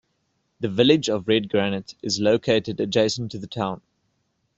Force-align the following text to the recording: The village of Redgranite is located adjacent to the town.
The 0.59 0.67
village 0.67 1.11
of 1.11 1.25
Redgranite 1.25 1.93
is 2.01 2.19
located 2.19 2.79
adjacent 2.79 3.31
to 3.33 3.37
the 3.37 3.45
town. 3.45 3.81